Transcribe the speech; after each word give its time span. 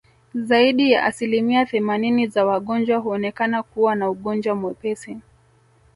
Zaidi 0.33 0.91
ya 0.91 1.05
asilimia 1.05 1.65
themanini 1.65 2.27
za 2.27 2.45
wagonjwa 2.45 2.97
huonekana 2.99 3.63
kuwa 3.63 3.95
na 3.95 4.09
ugonjwa 4.09 4.55
mwepesi 4.55 5.17